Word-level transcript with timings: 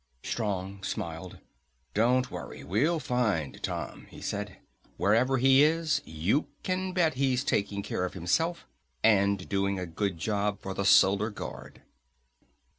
Strong 0.23 0.81
smiled. 0.81 1.37
"Don't 1.93 2.31
worry, 2.31 2.63
we'll 2.63 2.99
find 2.99 3.61
Tom," 3.61 4.07
he 4.09 4.19
said. 4.19 4.57
"Wherever 4.97 5.37
he 5.37 5.61
is, 5.61 6.01
you 6.05 6.47
can 6.63 6.91
bet 6.91 7.13
he's 7.13 7.43
taking 7.43 7.83
care 7.83 8.03
of 8.03 8.15
himself 8.15 8.65
and 9.03 9.47
doing 9.47 9.77
a 9.77 9.85
good 9.85 10.17
job 10.17 10.59
for 10.59 10.73
the 10.73 10.85
Solar 10.85 11.29
Guard." 11.29 11.83